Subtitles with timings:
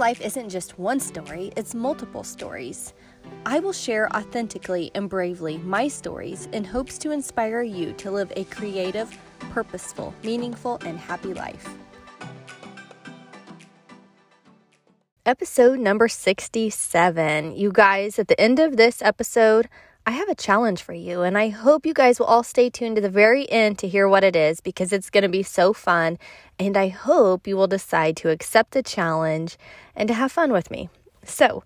[0.00, 2.94] life isn't just one story, it's multiple stories.
[3.44, 8.32] I will share authentically and bravely my stories in hopes to inspire you to live
[8.34, 9.14] a creative,
[9.50, 11.68] purposeful, meaningful, and happy life.
[15.26, 17.54] Episode number 67.
[17.54, 19.68] You guys, at the end of this episode,
[20.10, 22.96] I have a challenge for you, and I hope you guys will all stay tuned
[22.96, 25.72] to the very end to hear what it is because it's going to be so
[25.72, 26.18] fun.
[26.58, 29.56] And I hope you will decide to accept the challenge
[29.94, 30.88] and to have fun with me.
[31.24, 31.62] So,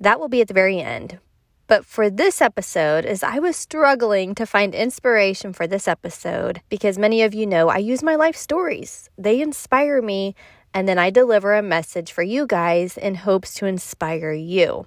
[0.00, 1.18] that will be at the very end.
[1.66, 6.96] But for this episode, as I was struggling to find inspiration for this episode, because
[6.96, 10.34] many of you know I use my life stories, they inspire me,
[10.72, 14.86] and then I deliver a message for you guys in hopes to inspire you.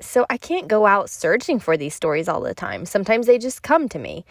[0.00, 2.86] So I can't go out searching for these stories all the time.
[2.86, 4.24] Sometimes they just come to me.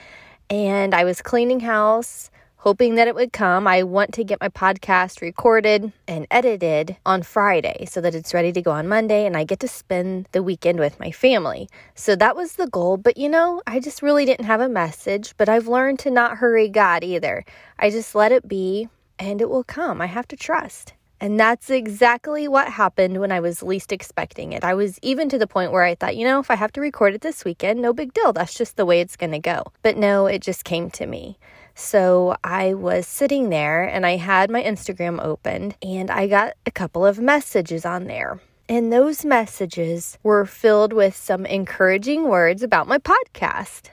[0.49, 3.67] And I was cleaning house, hoping that it would come.
[3.67, 8.51] I want to get my podcast recorded and edited on Friday so that it's ready
[8.51, 11.69] to go on Monday and I get to spend the weekend with my family.
[11.93, 12.97] So that was the goal.
[12.97, 16.37] But you know, I just really didn't have a message, but I've learned to not
[16.37, 17.45] hurry God either.
[17.77, 20.01] I just let it be and it will come.
[20.01, 20.94] I have to trust.
[21.21, 24.63] And that's exactly what happened when I was least expecting it.
[24.63, 26.81] I was even to the point where I thought, you know, if I have to
[26.81, 28.33] record it this weekend, no big deal.
[28.33, 29.63] That's just the way it's going to go.
[29.81, 31.37] But no, it just came to me.
[31.73, 36.71] So I was sitting there and I had my Instagram opened and I got a
[36.71, 38.39] couple of messages on there.
[38.67, 43.89] And those messages were filled with some encouraging words about my podcast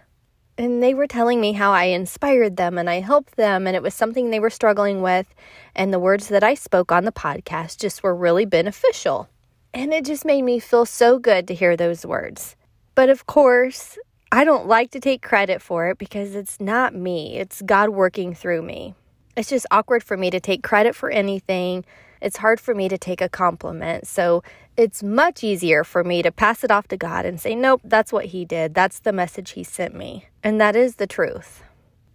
[0.59, 3.83] and they were telling me how I inspired them and I helped them, and it
[3.83, 5.35] was something they were struggling with.
[5.75, 9.29] And the words that I spoke on the podcast just were really beneficial.
[9.75, 12.57] And it just made me feel so good to hear those words.
[12.95, 13.97] But of course,
[14.31, 18.35] I don't like to take credit for it because it's not me, it's God working
[18.35, 18.95] through me.
[19.37, 21.85] It's just awkward for me to take credit for anything.
[22.23, 24.07] It's hard for me to take a compliment.
[24.07, 24.43] So
[24.77, 28.13] it's much easier for me to pass it off to God and say, nope, that's
[28.13, 28.75] what He did.
[28.75, 30.27] That's the message He sent me.
[30.43, 31.63] And that is the truth.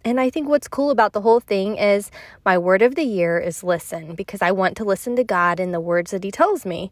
[0.04, 2.10] And I think what's cool about the whole thing is
[2.44, 5.72] my word of the year is listen because I want to listen to God in
[5.72, 6.90] the words that He tells me.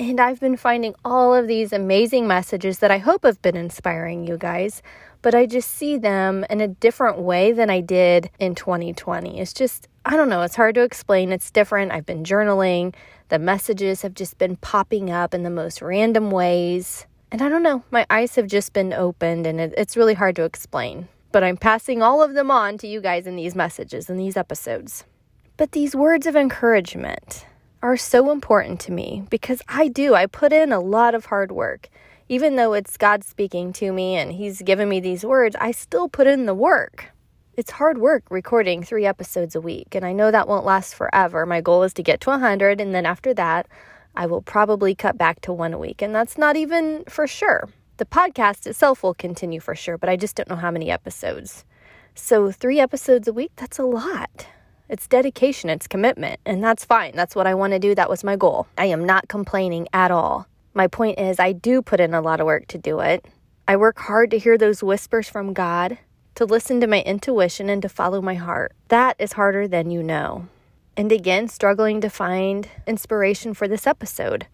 [0.00, 4.26] And I've been finding all of these amazing messages that I hope have been inspiring
[4.26, 4.80] you guys,
[5.20, 9.38] but I just see them in a different way than I did in 2020.
[9.38, 11.32] It's just, I don't know, it's hard to explain.
[11.32, 11.92] It's different.
[11.92, 12.94] I've been journaling.
[13.28, 17.04] The messages have just been popping up in the most random ways.
[17.30, 20.34] And I don't know, my eyes have just been opened and it, it's really hard
[20.36, 21.08] to explain.
[21.30, 24.38] But I'm passing all of them on to you guys in these messages, in these
[24.38, 25.04] episodes.
[25.58, 27.44] But these words of encouragement
[27.82, 31.52] are so important to me because I do, I put in a lot of hard
[31.52, 31.88] work.
[32.28, 36.08] Even though it's God speaking to me and He's given me these words, I still
[36.08, 37.12] put in the work
[37.60, 41.44] it's hard work recording three episodes a week, and I know that won't last forever.
[41.44, 43.68] My goal is to get to 100, and then after that,
[44.16, 47.68] I will probably cut back to one a week, and that's not even for sure.
[47.98, 51.66] The podcast itself will continue for sure, but I just don't know how many episodes.
[52.14, 54.46] So, three episodes a week, that's a lot.
[54.90, 57.12] It's dedication, it's commitment, and that's fine.
[57.14, 57.94] That's what I want to do.
[57.94, 58.66] That was my goal.
[58.76, 60.48] I am not complaining at all.
[60.74, 63.24] My point is, I do put in a lot of work to do it.
[63.68, 65.96] I work hard to hear those whispers from God
[66.34, 68.72] to listen to my intuition and to follow my heart.
[68.88, 70.48] That is harder than you know.
[70.96, 74.48] And again, struggling to find inspiration for this episode.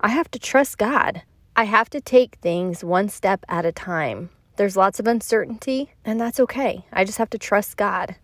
[0.00, 1.22] I have to trust God.
[1.56, 4.30] I have to take things one step at a time.
[4.54, 6.84] There's lots of uncertainty, and that's okay.
[6.92, 8.14] I just have to trust God.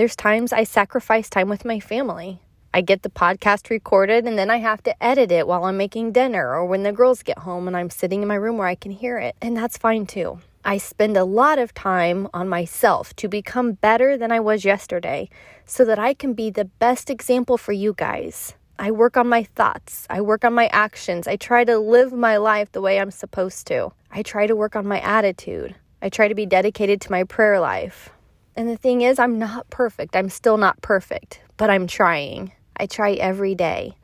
[0.00, 2.40] There's times I sacrifice time with my family.
[2.72, 6.12] I get the podcast recorded and then I have to edit it while I'm making
[6.12, 8.76] dinner or when the girls get home and I'm sitting in my room where I
[8.76, 9.36] can hear it.
[9.42, 10.38] And that's fine too.
[10.64, 15.28] I spend a lot of time on myself to become better than I was yesterday
[15.66, 18.54] so that I can be the best example for you guys.
[18.78, 22.38] I work on my thoughts, I work on my actions, I try to live my
[22.38, 23.92] life the way I'm supposed to.
[24.10, 27.60] I try to work on my attitude, I try to be dedicated to my prayer
[27.60, 28.08] life.
[28.60, 30.14] And the thing is, I'm not perfect.
[30.14, 32.52] I'm still not perfect, but I'm trying.
[32.76, 33.94] I try every day.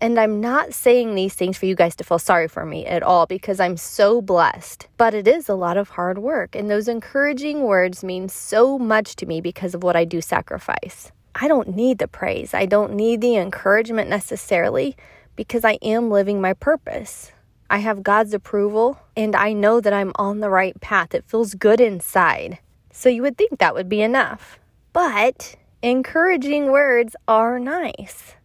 [0.00, 3.02] And I'm not saying these things for you guys to feel sorry for me at
[3.02, 4.88] all because I'm so blessed.
[4.96, 6.56] But it is a lot of hard work.
[6.56, 11.12] And those encouraging words mean so much to me because of what I do sacrifice.
[11.34, 14.96] I don't need the praise, I don't need the encouragement necessarily
[15.36, 17.32] because I am living my purpose.
[17.68, 21.14] I have God's approval and I know that I'm on the right path.
[21.14, 22.60] It feels good inside.
[22.96, 24.58] So you would think that would be enough.
[24.94, 28.36] But encouraging words are nice.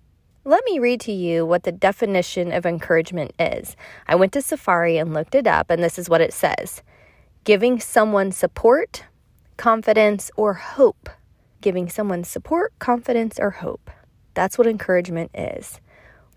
[0.44, 3.78] Let me read to you what the definition of encouragement is.
[4.10, 6.84] I went to Safari and looked it up, and this is what it says
[7.46, 9.06] giving someone support,
[9.56, 11.10] confidence, or hope.
[11.62, 13.90] Giving someone support, confidence, or hope.
[14.34, 15.80] That's what encouragement is.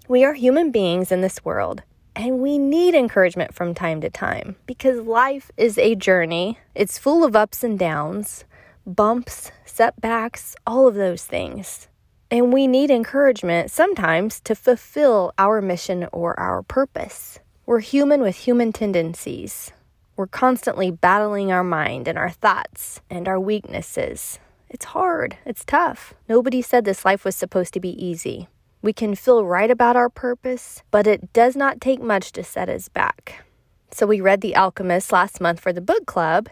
[0.06, 1.82] We are human beings in this world,
[2.16, 6.58] and we need encouragement from time to time because life is a journey.
[6.74, 8.44] It's full of ups and downs,
[8.86, 11.88] bumps, setbacks, all of those things.
[12.30, 17.38] And we need encouragement sometimes to fulfill our mission or our purpose.
[17.66, 19.72] We're human with human tendencies.
[20.16, 24.38] We're constantly battling our mind and our thoughts and our weaknesses.
[24.68, 26.14] It's hard, it's tough.
[26.28, 28.48] Nobody said this life was supposed to be easy.
[28.84, 32.68] We can feel right about our purpose, but it does not take much to set
[32.68, 33.42] us back.
[33.90, 36.50] So, we read The Alchemist last month for the book club,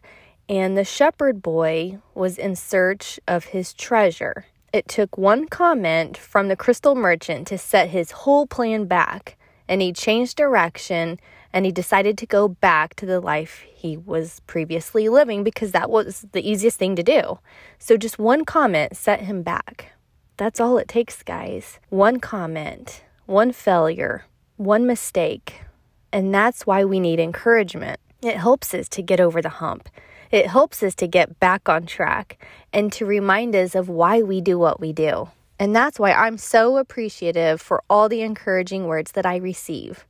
[0.48, 4.46] and the shepherd boy was in search of his treasure.
[4.72, 9.36] It took one comment from the crystal merchant to set his whole plan back,
[9.68, 11.20] and he changed direction
[11.52, 15.90] and he decided to go back to the life he was previously living because that
[15.90, 17.40] was the easiest thing to do.
[17.78, 19.92] So just one comment set him back.
[20.36, 21.78] That's all it takes, guys.
[21.90, 24.24] One comment, one failure,
[24.56, 25.62] one mistake.
[26.12, 28.00] And that's why we need encouragement.
[28.22, 29.88] It helps us to get over the hump.
[30.30, 34.40] It helps us to get back on track and to remind us of why we
[34.40, 35.28] do what we do.
[35.58, 40.06] And that's why I'm so appreciative for all the encouraging words that I receive.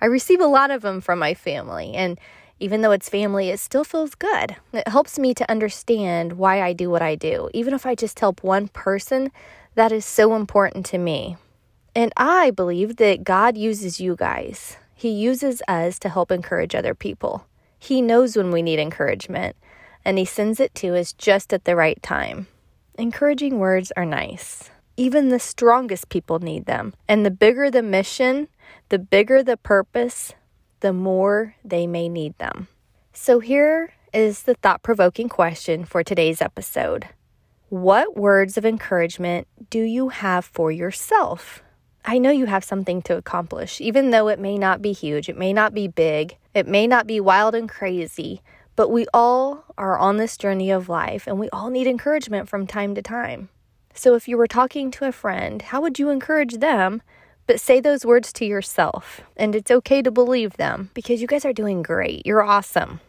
[0.00, 2.18] I receive a lot of them from my family, and
[2.58, 4.56] even though it's family, it still feels good.
[4.72, 7.50] It helps me to understand why I do what I do.
[7.52, 9.30] Even if I just help one person,
[9.74, 11.36] that is so important to me.
[11.94, 14.76] And I believe that God uses you guys.
[14.94, 17.46] He uses us to help encourage other people.
[17.78, 19.56] He knows when we need encouragement,
[20.04, 22.46] and He sends it to us just at the right time.
[22.98, 24.70] Encouraging words are nice.
[24.96, 26.94] Even the strongest people need them.
[27.06, 28.48] And the bigger the mission,
[28.88, 30.32] the bigger the purpose,
[30.86, 32.68] the more they may need them.
[33.12, 37.08] So here is the thought provoking question for today's episode
[37.70, 41.60] What words of encouragement do you have for yourself?
[42.04, 45.36] I know you have something to accomplish, even though it may not be huge, it
[45.36, 48.40] may not be big, it may not be wild and crazy,
[48.76, 52.64] but we all are on this journey of life and we all need encouragement from
[52.64, 53.48] time to time.
[53.92, 57.02] So if you were talking to a friend, how would you encourage them?
[57.46, 61.44] But say those words to yourself, and it's okay to believe them because you guys
[61.44, 62.26] are doing great.
[62.26, 63.00] You're awesome.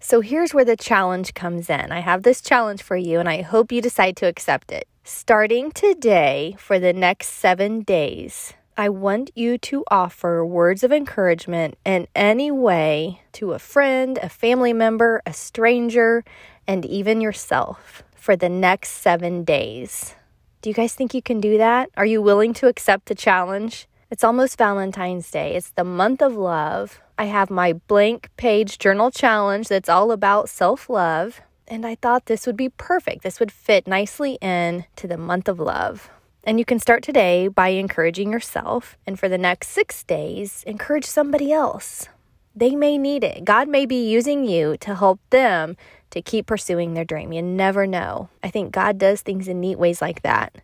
[0.00, 1.90] So here's where the challenge comes in.
[1.90, 4.86] I have this challenge for you, and I hope you decide to accept it.
[5.02, 11.76] Starting today for the next seven days, I want you to offer words of encouragement
[11.84, 16.22] in any way to a friend, a family member, a stranger,
[16.66, 20.14] and even yourself for the next seven days.
[20.60, 21.88] Do you guys think you can do that?
[21.96, 23.86] Are you willing to accept the challenge?
[24.10, 25.54] It's almost Valentine's Day.
[25.54, 27.00] It's the month of love.
[27.16, 31.40] I have my blank page journal challenge that's all about self love.
[31.68, 33.22] And I thought this would be perfect.
[33.22, 36.10] This would fit nicely in to the month of love.
[36.42, 38.96] And you can start today by encouraging yourself.
[39.06, 42.08] And for the next six days, encourage somebody else.
[42.56, 43.44] They may need it.
[43.44, 45.76] God may be using you to help them
[46.10, 47.32] to keep pursuing their dream.
[47.32, 48.28] You never know.
[48.42, 50.56] I think God does things in neat ways like that.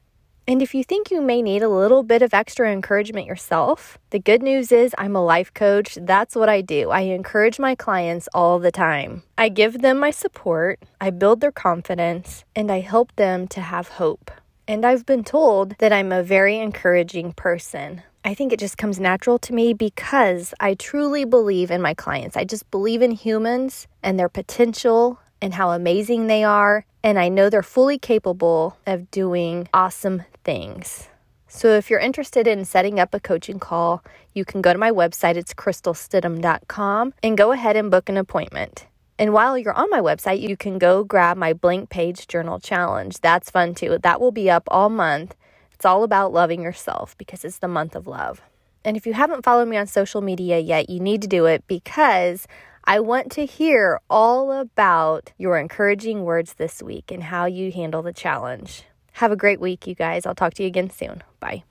[0.47, 4.19] And if you think you may need a little bit of extra encouragement yourself, the
[4.19, 5.97] good news is I'm a life coach.
[5.99, 6.91] That's what I do.
[6.91, 9.23] I encourage my clients all the time.
[9.39, 13.89] I give them my support, I build their confidence, and I help them to have
[13.89, 14.31] hope.
[14.69, 18.03] And I've been told that I'm a very encouraging person.
[18.27, 22.37] I think it just comes natural to me because I truly believe in my clients.
[22.37, 26.87] I just believe in humans and their potential and how amazing they are.
[27.03, 31.11] And I know they're fully capable of doing awesome things.
[31.49, 34.91] So if you're interested in setting up a coaching call, you can go to my
[34.91, 35.37] website.
[35.37, 38.87] It's crystalstidham.com and go ahead and book an appointment.
[39.19, 43.21] And while you're on my website, you can go grab my blank page journal challenge.
[43.21, 43.99] That's fun too.
[44.03, 45.37] That will be up all month.
[45.73, 48.41] It's all about loving yourself because it's the month of love.
[48.83, 51.65] And if you haven't followed me on social media yet, you need to do it
[51.67, 52.47] because
[52.87, 58.03] I want to hear all about your encouraging words this week and how you handle
[58.03, 58.85] the challenge.
[59.13, 60.27] Have a great week, you guys.
[60.27, 61.23] I'll talk to you again soon.
[61.41, 61.65] Bye.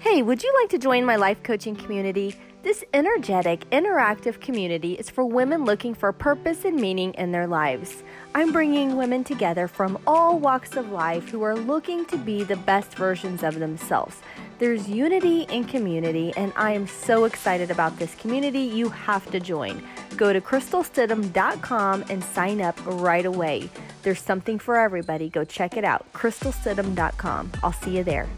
[0.00, 2.34] Hey, would you like to join my life coaching community?
[2.62, 8.02] This energetic, interactive community is for women looking for purpose and meaning in their lives.
[8.34, 12.56] I'm bringing women together from all walks of life who are looking to be the
[12.56, 14.16] best versions of themselves.
[14.58, 18.60] There's unity in community, and I am so excited about this community.
[18.60, 19.86] You have to join.
[20.16, 23.68] Go to crystalstidham.com and sign up right away.
[24.02, 25.28] There's something for everybody.
[25.28, 26.10] Go check it out.
[26.12, 27.52] crystalstidham.com.
[27.62, 28.28] I'll see you there.